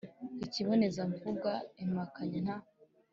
[0.45, 1.51] Ikibonezamvugo:
[1.83, 2.57] Impakanyi “nta”.